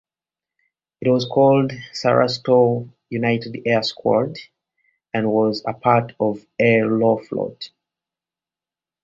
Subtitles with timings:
[1.01, 4.35] It was called "Saratov United Air Squad"
[5.13, 7.69] and was a part of Aeroflot.